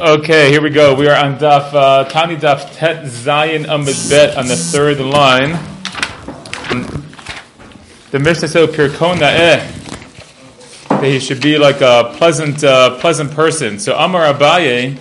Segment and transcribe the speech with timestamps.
[0.00, 0.94] Okay, here we go.
[0.94, 5.58] We are on Daf uh, Tani Daf Tet Zayin Amid Bet on the third line.
[8.12, 9.72] The Mishnah says Pirkona eh
[10.88, 13.80] that he should be like a pleasant, uh, pleasant person.
[13.80, 14.92] So Amar Abaye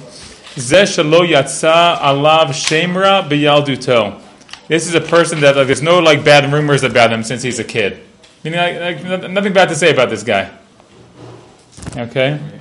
[0.55, 4.19] Zeh Shalo Yatsa Alav Shemra B'Yalduto.
[4.67, 7.59] This is a person that like, there's no like bad rumors about him since he's
[7.59, 7.99] a kid.
[8.43, 10.49] Meaning, like, like, nothing bad to say about this guy.
[11.95, 12.56] Okay.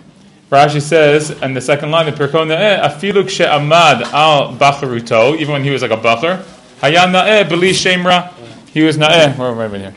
[0.51, 5.65] Rashi says, and the second line, the Pirkon Na'eh, afilu amad al bacharuto, even when
[5.65, 6.41] he was like a bacher,
[6.81, 8.33] hayan na'eh beli shemra,
[8.69, 9.95] he was na'eh, we're right here.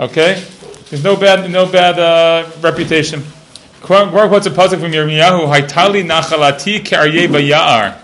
[0.00, 0.42] Okay?
[0.88, 3.22] There's no bad, no bad uh, reputation.
[3.82, 7.98] Gemara quotes a puzzle from Yirmiyahu, haitali nachalati ke'aryeh bayar.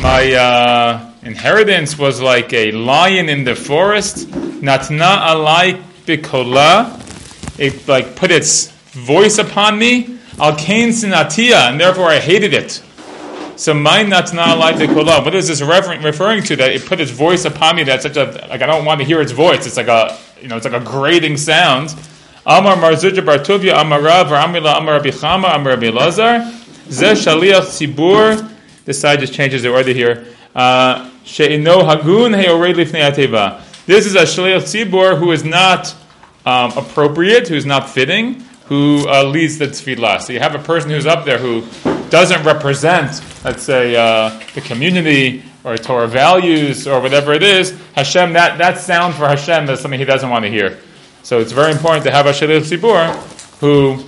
[0.00, 6.98] My uh, inheritance was like a lion in the forest, natna alai bikola,
[7.58, 12.82] it like put its voice upon me, Al Kain Sinatia, and therefore I hated it.
[13.56, 15.24] So my natna like the kolah.
[15.24, 16.56] What is this referring to?
[16.56, 17.84] That it put its voice upon me.
[17.84, 19.66] That's such a like I don't want to hear its voice.
[19.66, 21.94] It's like a you know it's like a grating sound.
[22.46, 26.50] Amar Mar Zutra bar Tuvia Amar Rav Amila Amar Rabbi Chama Amar Rabbi Lazar
[26.90, 28.50] Ze Shaliach Tzibur.
[28.84, 30.26] This side just changes the order here.
[30.54, 33.62] Uh, She'ino Hagun He'orei Lifnei Ateva.
[33.86, 35.94] This is a Shaliach Tzibur who is not
[36.46, 40.20] um, appropriate, who is not fitting who uh, leads the tefillah.
[40.20, 41.64] So you have a person who's up there who
[42.10, 47.78] doesn't represent, let's say, uh, the community or Torah values or whatever it is.
[47.94, 50.78] Hashem, that, that sound for Hashem is something he doesn't want to hear.
[51.22, 53.14] So it's very important to have a Shaliach Tzibur
[53.60, 54.04] who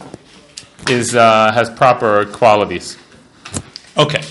[0.92, 2.98] is, uh, has proper qualities.
[3.97, 4.22] Okay.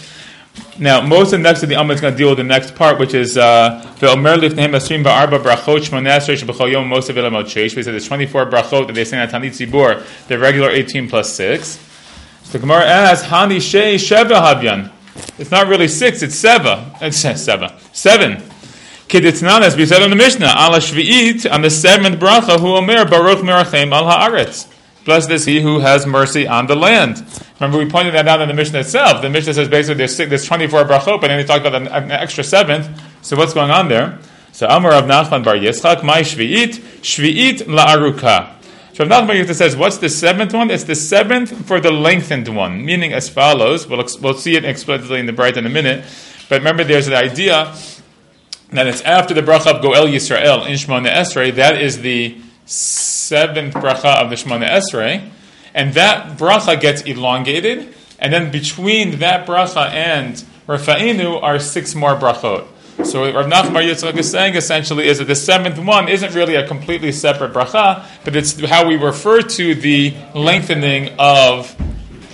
[0.80, 2.74] Now, most of the next of the Amma is going to deal with the next
[2.74, 7.76] part, which is uh, Ve'omer ba'arba brachot yom ilamot sheish.
[7.76, 11.32] We said there's 24 brachot that they say at Tanit Zibur, the regular 18 plus
[11.34, 11.68] 6.
[12.44, 14.92] So the Gemara asks, Hani shei sheva havyan.
[15.38, 17.00] It's not really 6, it's seva.
[17.02, 17.80] It's seva.
[17.96, 18.42] 7.
[19.08, 23.06] Keditznan, as we said in the Mishnah, ala shvi'it, on the seventh bracha, hu omer
[23.06, 24.68] baruch merachem al haaretz.
[25.06, 27.26] Blessed is he who has mercy on the land.
[27.60, 29.22] Remember, we pointed that out in the Mishnah itself.
[29.22, 32.12] The Mishnah says basically there's, there's 24 brachot, but then they talk about an, an,
[32.12, 33.02] extra seventh.
[33.22, 34.20] So what's going on there?
[34.54, 38.54] So Amar of Nachman Bar Yitzchak, my shvi'it, shvi'it la'aruka.
[38.94, 40.70] So Nachman Bar says, what's the seventh one?
[40.70, 43.88] It's the seventh for the lengthened one, meaning as follows.
[43.88, 46.06] We'll, we'll see it explicitly in the Braita in a minute.
[46.48, 47.76] But remember, there's an idea
[48.72, 51.54] that it's after the bracha of Goel Yisrael in Shemona Esrei.
[51.56, 55.30] That is the seventh bracha of the Shemona Esrei,
[55.74, 62.16] and that bracha gets elongated, and then between that bracha and Rafa'inu are six more
[62.16, 62.68] brachot.
[63.04, 66.68] So Rav Nachman Yitzchak is saying essentially is that the seventh one isn't really a
[66.68, 71.76] completely separate bracha, but it's how we refer to the lengthening of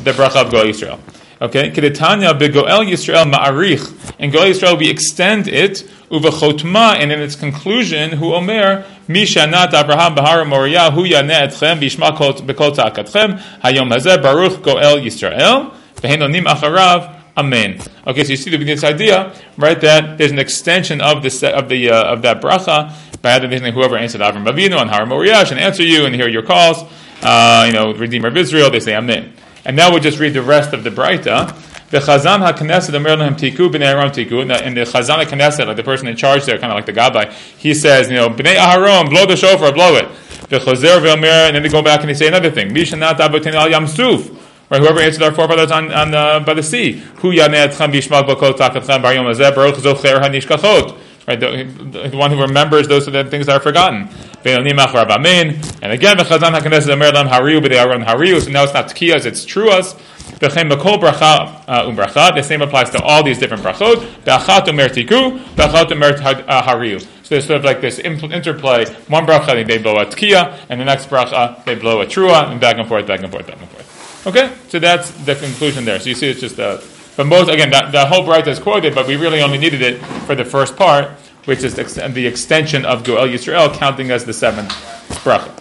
[0.04, 1.00] the bracha of Goel Yisrael.
[1.42, 7.38] Okay, Kedetanya begoel Yisrael ma'arich, and Goel Yisrael we extend it uvechotma, and in its
[7.38, 12.12] conclusion, hu omer mishanat Abraham bahar Moriah hu yaneh etchem bishma
[12.46, 17.16] bekol ta'akatchem hayom hazeh baruch Goel Yisrael v'henonim acharav.
[17.38, 17.80] Amen.
[18.06, 19.80] Okay, so you see this idea, right?
[19.80, 23.96] That there's an extension of the of the uh, of that bracha by having whoever
[23.96, 26.84] answered Avram Avinu and Har Moriah and answer you and hear your calls.
[27.22, 29.34] Uh, you know, Redeemer of Israel, they say Amen.
[29.66, 31.56] And now we'll just read the rest of the Braita.
[31.90, 34.42] The Chazan HaKnesset Omer Lahem Tiku B'nei Aaron Tiku.
[34.42, 37.32] And the Chazan HaKnesset, like the person in charge there, kind of like the Gabbai,
[37.58, 40.08] he says, you know, B'nei Aharon, blow the shofar, blow it.
[40.50, 42.70] The Chazer V'Omer, and then they go back and they say another thing.
[42.70, 43.86] Mishanat Abotin Al Yam.
[44.70, 46.92] Right, whoever answered our forefathers on, on uh, by the sea.
[46.92, 50.96] Hu Yaneh Etchem Bishmak Bakot Takatchem Bar Yom Hazeh Baruch Zocher HaNishkachot.
[51.28, 54.10] Right, the, one who remembers those things that are forgotten.
[54.46, 58.42] And again, the Chazan HaKnesset Omer Lam Hariu B'nei Aaron Hariu.
[58.42, 60.00] So now it's not Tkiyas, it's Truas.
[60.40, 62.36] Bracha uh, umbracha.
[62.36, 63.98] The same applies to all these different brachot.
[66.48, 67.02] Uh, hariu.
[67.02, 68.86] So there's sort of like this interplay.
[69.08, 72.60] One bracha they blow a tkiya, and the next bracha they blow a trua, and
[72.62, 74.28] back and forth, back and forth, back and forth.
[74.28, 76.00] Okay, so that's the conclusion there.
[76.00, 76.82] So you see, it's just a.
[77.18, 80.36] But most again, the whole bracha is quoted, but we really only needed it for
[80.36, 81.12] the first part,
[81.50, 84.70] which is the extension of Goel Yisrael, counting as the seventh
[85.24, 85.52] bracha.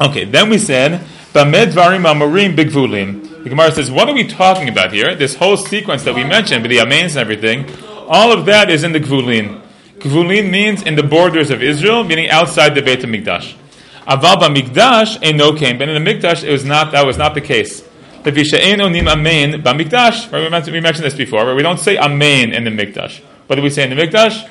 [0.00, 3.42] Okay, then we said, Bamed Varim Amorim Bigvulim.
[3.42, 5.16] The Gemara says, what are we talking about here?
[5.16, 7.66] This whole sequence that we mentioned, with the Amens and everything,
[8.06, 9.60] all of that is in the Gvulin.
[9.98, 13.56] Gvulin means in the borders of Israel, meaning outside the Beit HaMikdash.
[14.06, 16.92] Aval Mikdash ain't no came, but in the Mikdash it was not.
[16.92, 17.82] That was not the case.
[18.22, 20.32] B'mikdash.
[20.32, 21.46] Right, we mentioned, this before.
[21.46, 21.56] Right?
[21.56, 23.22] We don't say amen in the Mikdash.
[23.46, 24.48] What do we say in the Mikdash?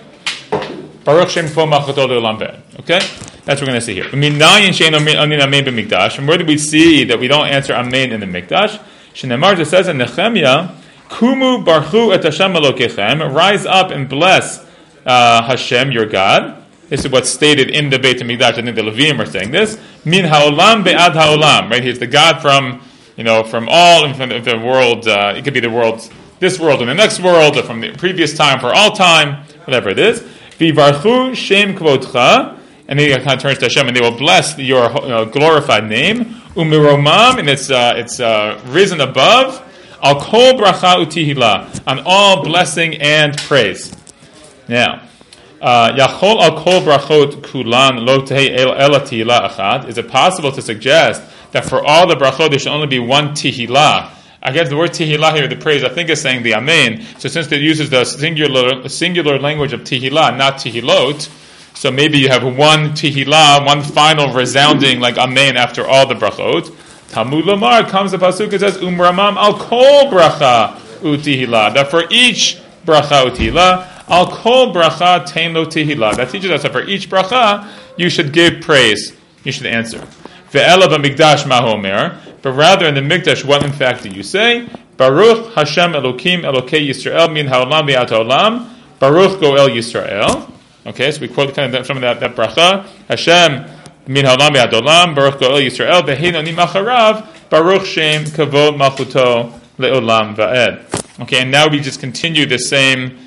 [1.03, 2.99] Baruch Shem Okay,
[3.45, 4.05] that's what we're going to see here.
[4.11, 4.21] And
[6.27, 8.79] where do we see that we don't answer Amen in the Mikdash?
[9.13, 10.69] Shenemar just says in Nehemiah,
[11.09, 14.65] Kumu barchu et Hashem Elokechem, rise up and bless
[15.05, 16.63] uh, Hashem, your God.
[16.87, 18.41] This is what's stated in the Beit HaMikdash.
[18.41, 19.79] I think the Levim are saying this.
[20.05, 21.69] Min haolam be'ad haolam.
[21.69, 21.83] Right?
[21.83, 22.81] He's the God from,
[23.17, 25.07] you know, from all of the world.
[25.07, 26.01] Uh, it could be the world,
[26.41, 29.89] this world and the next world, or from the previous time for all time, whatever
[29.89, 30.21] it is.
[30.59, 32.57] Vivarchu shem kvodcha.
[32.87, 35.87] And then he kind of turns to Hashem, and they will bless your uh, glorified
[35.87, 36.25] name.
[36.55, 39.65] Umiromam, and it's uh, it's uh, risen above.
[40.01, 43.95] Al kol bracha utihila, on all blessing and praise.
[44.67, 45.07] Now,
[45.61, 49.87] uh, Yachol al kol brachot kulan lo achad.
[49.87, 51.21] Is it possible to suggest
[51.51, 54.20] that for all the brachot there should only be one tihila?
[54.43, 57.05] Again, the word tihila here, the praise, I think is saying the amen.
[57.19, 61.29] So since it uses the singular singular language of tihila, not tihilot,
[61.75, 66.75] so maybe you have one tihila, one final resounding like amen after all the brachot.
[67.09, 71.73] Talmud Lamar comes the pasuk and says umramam al kol bracha utihila.
[71.73, 76.15] That for each bracha utihila, al kol bracha tein lo tihila.
[76.15, 79.15] That teaches us that for each bracha you should give praise.
[79.43, 79.99] You should answer.
[80.51, 82.17] Ve'ela b'mikdash mahomer.
[82.41, 84.67] But rather in the mikdash, what in fact do you say?
[84.97, 88.99] Baruch Hashem Elokim Elokei Yisrael min haolam bi'at.
[88.99, 90.51] Baruch Goel Yisrael.
[90.85, 92.85] Okay, so we quote kind of of that, that bracha.
[93.07, 93.65] Hashem
[94.07, 95.15] min haolam bi'at.
[95.15, 96.01] Baruch Goel Yisrael.
[96.01, 97.27] Ve'hein onim acharav.
[97.49, 101.21] Baruch Shem Kavod Malchuto Le'olam Va'ed.
[101.21, 103.17] Okay, and now we just continue the same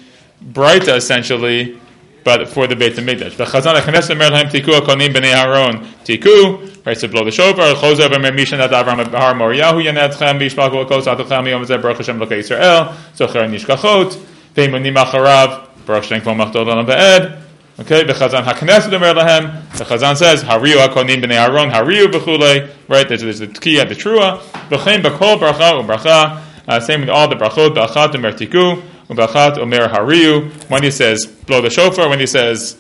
[0.43, 1.79] Breita essentially,
[2.25, 3.33] but for the Beit HaMikdash.
[3.33, 5.85] V'chazan ha'chanes omer lahem tiku akonim b'nei Aaron.
[6.05, 10.71] Tiku, right, so blow the shofar, chozav omer mishan ad Avram har Moriyahu yanetchem b'yishpach
[10.71, 14.17] v'lokos atochem yom zeh baruch Hashem lokei Yisrael, zocher nishkachot,
[14.55, 17.45] ve'imonim acharav, baruch Shem kvom machdol olam be'ed,
[17.77, 19.69] Okay, the Chazan Hakneset Omer Lahem.
[19.77, 22.71] The Chazan says Hariu Akonim Bnei Aaron Hariu Bechule.
[22.87, 24.39] Right, there's, there's the Tkiya, the Trua.
[24.69, 26.41] V'chein Bakol Bracha Ubracha.
[26.69, 27.75] Uh, same with all the brachot.
[27.75, 28.81] Ba'achat Omer Tiku.
[29.09, 30.51] Ubachat Omer Hariu.
[30.71, 32.77] When he says blow the shofar, when he says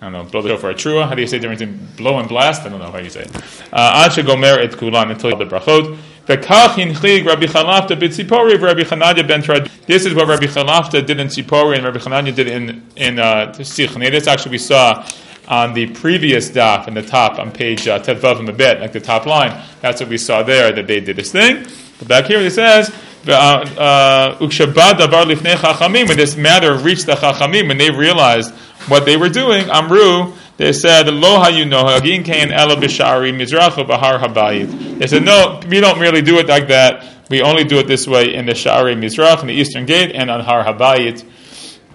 [0.00, 1.08] I don't know, blow the shofar a trua.
[1.08, 1.88] How do you say different thing?
[1.96, 2.62] Blow and blast?
[2.62, 3.36] I don't know how you say it.
[3.72, 5.98] Uh, Ad shegomer et kulan until the brachot.
[6.26, 9.42] Rabbi Chalafta b'tzipori Chananya ben.
[9.86, 13.52] This is what Rabbi Chalafta did in Tzipori and Rabbi Chananya did in in uh,
[13.58, 14.10] Sichni.
[14.10, 15.06] This actually we saw
[15.48, 19.26] on the previous daf in the top on page uh, a bit, like the top
[19.26, 19.62] line.
[19.82, 21.66] That's what we saw there that they did this thing.
[21.98, 22.94] But back here it says.
[23.26, 26.08] Uh, chachamim.
[26.08, 28.52] When this matter reached the chachamim, when they realized
[28.88, 34.18] what they were doing, Amru, they said, Lo hayuno hagin kain ela b'shari mizracha bahar
[34.18, 34.98] habayit.
[34.98, 37.04] They said, no, we don't really do it like that.
[37.30, 40.30] We only do it this way in the Shari Mizrach, in the Eastern Gate, and
[40.30, 41.24] on Har Habayit.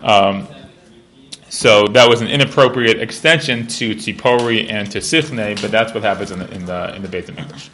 [0.01, 0.47] Um,
[1.49, 6.31] so that was an inappropriate extension to Tzipori and to Sichne, but that's what happens
[6.31, 7.69] in the in the, in the Beit Hamikdash.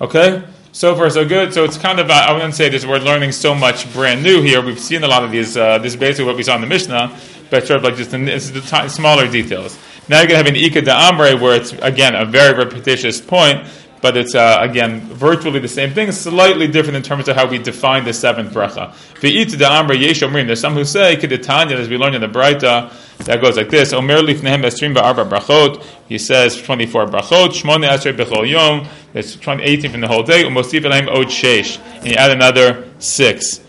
[0.00, 1.52] Okay, so far so good.
[1.54, 2.84] So it's kind of uh, I wouldn't say this.
[2.84, 4.60] We're learning so much brand new here.
[4.60, 5.56] We've seen a lot of these.
[5.56, 7.16] Uh, this is basically what we saw in the Mishnah,
[7.50, 9.78] but sort of like just in, the t- smaller details.
[10.08, 13.20] Now you're going to have an Ika da Amre where it's again a very repetitious
[13.20, 13.66] point,
[14.00, 17.58] but it's uh, again virtually the same thing, slightly different in terms of how we
[17.58, 18.94] define the seventh bracha.
[19.20, 22.92] There's some who say as we learned in the Braita,
[23.24, 25.82] that goes like this: Omer lifnehem esrim ba'arba brachot.
[26.08, 28.86] He says 24 brachot, shmone asrei bechol yom.
[29.12, 30.44] That's 18 from the whole day.
[30.44, 33.60] Umosif elaim od sheish, and you add another six.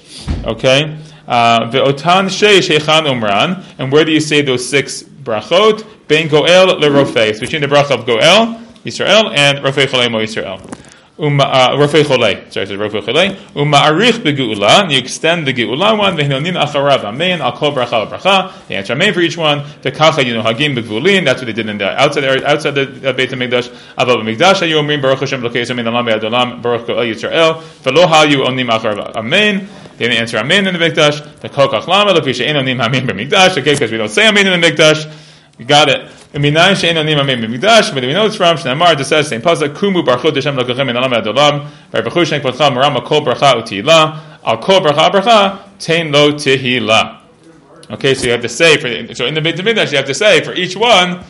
[0.46, 0.98] Okay.
[1.28, 3.64] Uh, Ve'otan sheish hechan umran.
[3.78, 5.86] And where do you say those six brachot?
[6.08, 7.40] Ben goel lerofei.
[7.40, 10.77] Between the bracha of goel Yisrael and rofei cholemo Yisrael.
[11.20, 13.36] Uh, Rofei Cholei, sorry, so Rofei Cholei.
[13.56, 16.16] Uma'arich begeula, you extend the geula one.
[16.16, 18.52] Vehinonin acharav amen, al kol bracha bracha.
[18.68, 19.64] The answer amen for each one.
[19.82, 20.44] The kacha you know.
[20.44, 23.68] That's what they did in the outside area, outside the uh, Beit Hamikdash.
[23.98, 27.64] Aval b'mikdash ayu omrim baruch Hashem lokei amen alam be'adolam baruch kol Yisrael.
[27.82, 29.68] V'lo hayu onim acharav amen.
[29.98, 31.40] They didn't answer amen in the Mikdash.
[31.40, 33.58] The kol kachlama lofi she'en onim amen b'mikdash.
[33.58, 35.12] Okay, because we don't say amen in the Mikdash.
[35.58, 36.12] You got it.
[36.34, 38.58] We know it's from.
[38.58, 39.74] It says same pasuk.
[39.76, 43.64] Kumu in alam marama kol bracha
[44.84, 47.18] bracha bracha tein lo.
[47.90, 50.44] Okay, so you have to say for so in the Hamikdash you have to say
[50.44, 51.24] for each one.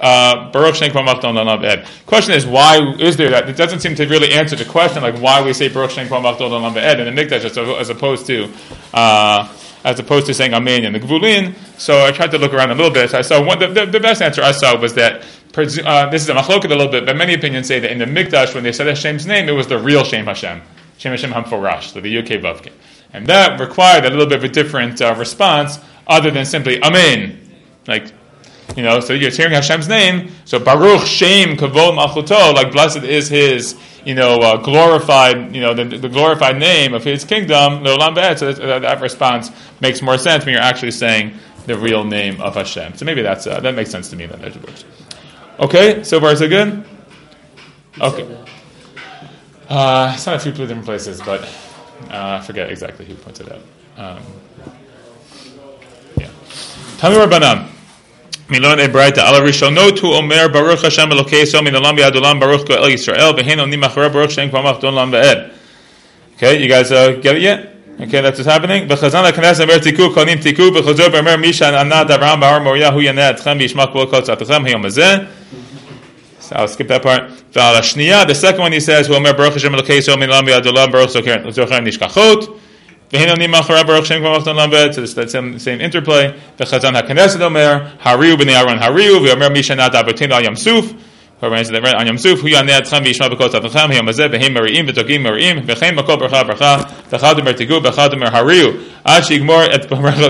[0.00, 1.86] Uh, Baruch Ed.
[2.06, 3.50] Question is why is there that?
[3.50, 6.22] It doesn't seem to really answer the question like why we say Baruch Shem Kvam
[6.22, 8.50] Machton Ed in the Mikdash as, as opposed to
[8.94, 9.46] uh,
[9.84, 11.54] as opposed to saying Amen in the Gvulin.
[11.78, 13.10] So I tried to look around a little bit.
[13.10, 15.24] So I saw one, the, the, the best answer I saw was that
[15.56, 18.04] uh, this is a machloket a little bit, but many opinions say that in the
[18.04, 20.62] Mikdash when they said Hashem's name, it was the real Shem Hashem,
[20.98, 22.70] Shem Hashem Hamforash, so the UK Vavke,
[23.12, 27.50] and that required a little bit of a different uh, response other than simply Amen,
[27.88, 28.12] like
[28.76, 30.30] You know, so you're hearing Hashem's name.
[30.44, 35.74] So Baruch Shem Kavod Malchuto, like blessed is His, you know, uh, glorified, you know,
[35.74, 37.82] the, the, glorified name of His kingdom.
[37.84, 38.38] Leolam.
[38.38, 39.50] So that, that, response
[39.80, 41.34] makes more sense when you're actually saying
[41.66, 42.94] the real name of Hashem.
[42.94, 44.26] So maybe that's uh, that makes sense to me.
[44.26, 44.40] Then
[45.58, 46.84] Okay, so far so good.
[48.00, 48.38] Okay.
[49.68, 51.42] Uh, it's not a few different places, but
[52.08, 53.52] uh, I forget exactly who pointed it
[53.96, 54.16] out.
[54.16, 54.22] Um,
[56.16, 56.30] yeah.
[56.98, 57.79] Tell me where.
[58.50, 58.90] Baruch
[60.72, 60.82] Baruch
[64.06, 64.32] Baruch.
[66.36, 67.76] Okay, you guys uh, get it yet?
[68.00, 68.88] Okay, that's what's happening.
[68.88, 73.34] B'chazan HaKnesset Emer Tiku Konim Tiku B'chazor B'Emer Misha Anat Avram B'Har Moriah Hu Yaneh
[73.34, 75.28] Atchem B'Yishmak B'Ol Kol Hazeh.
[76.40, 77.30] So I'll skip that part.
[77.52, 80.16] The second one he says, "Omer Baruch Hashem Elokei So
[83.12, 86.34] Nishkachot." So that same, same interplay.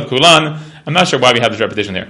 [0.09, 2.09] Kulan, I'm not sure why we have this repetition here.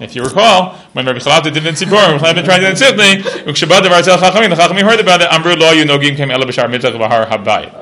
[0.00, 2.82] If you recall, when Rabbi Chalafta did in Sipor, Rabbi Chalafta tried to do it
[2.82, 6.30] in Sifnei, Ukshabad Devar Chachamim, the Chachamim heard about it, Amru Lo Yu Nogim Kem
[6.30, 7.72] Ela B'Shar Mitzach V'Har Habayit.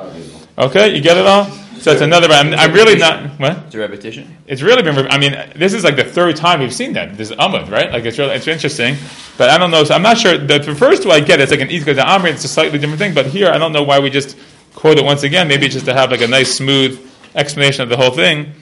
[0.58, 1.46] Okay, you get it all?
[1.82, 2.28] So that's another.
[2.28, 3.40] I'm, I'm really not.
[3.40, 3.58] What?
[3.66, 4.36] It's a repetition.
[4.46, 4.96] It's really been.
[5.08, 7.16] I mean, this is like the third time we've seen that.
[7.16, 7.90] This is Amud, right?
[7.90, 8.94] Like it's really it's interesting,
[9.36, 9.82] but I don't know.
[9.82, 10.38] So I'm not sure.
[10.38, 12.34] The, the first two I get it's like an because the Amrit.
[12.34, 14.38] It's a slightly different thing, but here I don't know why we just
[14.76, 15.48] quote it once again.
[15.48, 17.04] Maybe just to have like a nice smooth
[17.34, 18.52] explanation of the whole thing.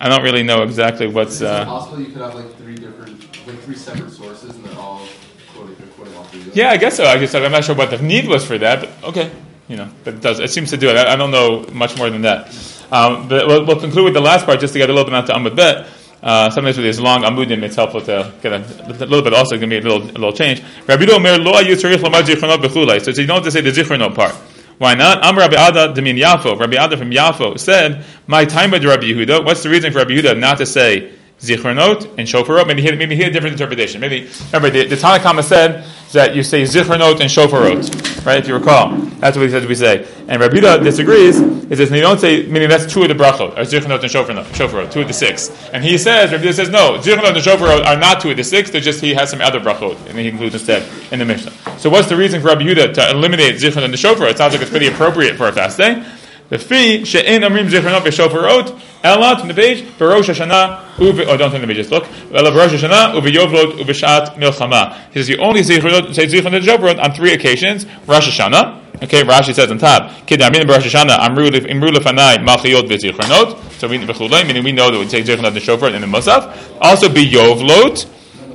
[0.00, 1.34] I don't really know exactly what's.
[1.34, 4.64] Is it uh, possible you could have like three different, like three separate sources, and
[4.64, 5.06] they're all
[5.54, 6.42] quoting, quoting all three.
[6.54, 7.04] Yeah, I guess so.
[7.04, 9.30] I guess I'm not sure what the need was for that, but okay
[9.70, 10.40] you know, but it does.
[10.40, 10.96] It seems to do it.
[10.96, 12.48] I, I don't know much more than that.
[12.90, 15.14] Um, but we'll, we'll, conclude with the last part just to get a little bit
[15.14, 15.86] onto Amud Bet.
[16.20, 19.32] Uh, sometimes with these long amudim, it's helpful to get a, a little bit.
[19.32, 20.60] Also, going to be a little, a little change.
[20.88, 24.34] Rabbi Omer lo ayu So you don't have to say the zichronot part.
[24.80, 25.22] Why not?
[25.22, 26.58] Am Rabbi Ada Demin Yafo.
[26.58, 30.12] Rabbi Ada from Yafo said, "My time with Rabbi Yehuda." What's the reason for Rabbi
[30.12, 31.10] Yehuda not to say
[31.40, 32.66] zichronot and shofarot?
[32.66, 34.00] Maybe he, maybe he had a different interpretation.
[34.00, 38.38] Maybe remember the, the Tanna Kamma said that you say zichronot and shofarot, right?
[38.38, 40.06] If you recall, that's what he says we say.
[40.28, 41.38] And Rabbi Yehuda disagrees.
[41.38, 44.44] He says, you don't say, meaning that's two of the brachot, or zichronot and shofarot,
[44.52, 45.50] shofarot, two of the six.
[45.72, 48.44] And he says, Rabbi Yehuda says, no, zichronot and shofarot are not two of the
[48.44, 51.52] six, they're just, he has some other brachot, and he includes instead in the Mishnah.
[51.78, 54.30] So what's the reason for Rabbi Yehuda to eliminate zichronot and shofarot?
[54.30, 56.04] It sounds like it's pretty appropriate for a fast day.
[56.50, 61.24] The fee she'en amrim zichronot v'shofarot elat the page Barosh Hashanah uve.
[61.26, 62.04] Oh, don't let me just look.
[62.34, 64.96] Ela Barosh Hashanah uve yovlot uveshat milchama.
[65.12, 66.12] He says you only say zichronot
[66.60, 67.86] v'shofarot on three occasions.
[68.06, 68.78] Rosh Hashanah.
[69.02, 70.10] Okay, Rashi says on top.
[70.26, 73.70] Kedamin Barosh Hashanah amru lefanai malchiyot v'zichronot.
[73.78, 76.78] So we meaning we know that we take zichronot and shofar in the musaf.
[76.80, 78.06] Also be yovlot.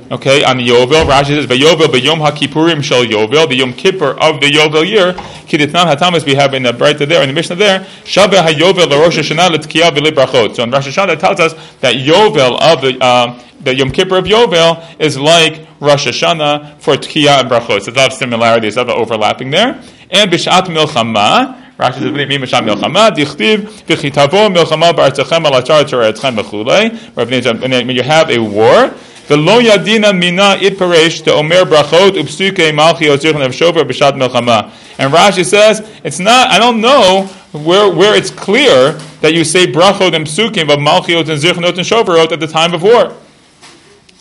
[0.08, 4.46] Okay, on Yovel, Rashi says, "Yovel b'yom haKippurim shel Yovel, the Yom Kippur of the
[4.46, 7.80] Yovel year." Kiditnan hatamas we have in the Brayta there in the Mishnah there.
[8.04, 10.54] Shabeh haYovel l'Rosh Hashanah l'Tkiyah v'Librachot.
[10.54, 14.26] So in Rosh Hashanah tells us that Yovel of the uh, the Yom Kippur of
[14.26, 17.82] Yovel is like Rosh Hashanah for Tkiyah and Brachot.
[17.82, 19.82] So there's a lot of similarities, a lot of overlapping there.
[20.12, 21.64] And b'Shat Milchama.
[21.78, 28.02] Rashi says, "V'nei misham milchama dichtiv v'chitavo milchama ba'artechem al achar toretchem b'chulei." When you
[28.02, 28.94] have a war,
[29.28, 34.70] Yadina mina itparesh to omer brachot upsuke malchi ozirchen shover b'shat melchama.
[34.98, 39.66] And Rashi says, it's not, I don't know where, where it's clear that you say
[39.66, 43.14] brachot and psukim of malchiot and and shoverot at the time of war.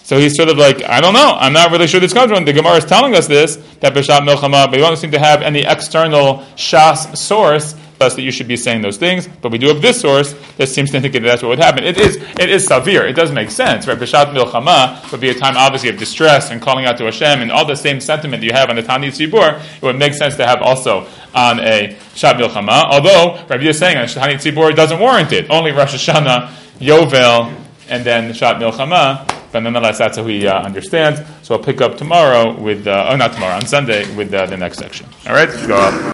[0.04, 1.36] So he's sort of like, I don't know.
[1.40, 2.46] I'm not really sure this comes from.
[2.46, 5.42] The Gemara is telling us this, that B'Shat Milchama, but we don't seem to have
[5.42, 9.68] any external Shas source us that you should be saying those things, but we do
[9.68, 11.84] have this source that seems to indicate that that's what would happen.
[11.84, 13.06] It is it is severe.
[13.06, 13.98] It does make sense, right?
[13.98, 17.52] B'shat milchama would be a time obviously of distress and calling out to Hashem and
[17.52, 19.62] all the same sentiment that you have on the Tani Tzibur.
[19.78, 22.86] It would make sense to have also on a Shat milchama.
[22.86, 25.50] Although Rabbi is saying on Tani Tzibur doesn't warrant it.
[25.50, 26.50] Only Rosh Hashanah,
[26.80, 27.54] Yovel,
[27.90, 29.32] and then Shat milchama.
[29.52, 31.22] But nonetheless, that's how he uh, understands.
[31.42, 34.58] So I'll pick up tomorrow with, uh, oh, not tomorrow, on Sunday with uh, the
[34.58, 35.08] next section.
[35.26, 35.96] All right, go up.